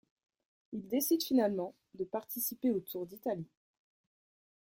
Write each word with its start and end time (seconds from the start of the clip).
Il 0.71 0.87
décide 0.87 1.21
finalement 1.21 1.75
de 1.93 2.05
participer 2.05 2.71
au 2.71 2.79
Tour 2.79 3.05
d'Italie. 3.05 3.47